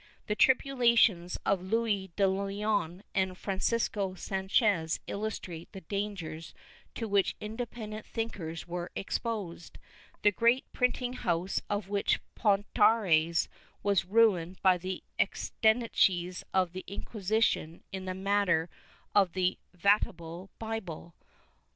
The 0.25 0.33
tribulations 0.33 1.37
of 1.45 1.61
Luis 1.61 2.09
de 2.15 2.27
Leon 2.27 3.03
and 3.13 3.37
Francisco 3.37 4.15
Sanchez 4.15 4.99
illustrate 5.05 5.71
the 5.73 5.81
dangers 5.81 6.55
to 6.95 7.07
which 7.07 7.35
independent 7.39 8.07
thinkers 8.07 8.67
were 8.67 8.91
exposed; 8.95 9.77
the 10.23 10.31
great 10.31 10.65
printing 10.73 11.13
house 11.13 11.61
of 11.69 11.85
Portonares 12.33 13.47
was 13.83 14.05
ruined 14.05 14.59
by 14.63 14.79
the 14.79 15.03
exigencies 15.19 16.43
of 16.51 16.73
the 16.73 16.83
Inquisi 16.87 17.43
tion 17.43 17.83
in 17.91 18.05
the 18.05 18.15
matter 18.15 18.71
of 19.13 19.33
the 19.33 19.59
Vatable 19.77 20.49
Bible. 20.57 21.13